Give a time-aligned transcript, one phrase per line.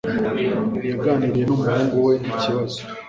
[0.89, 2.79] Yaganiriye n'umuhungu we ikibazo.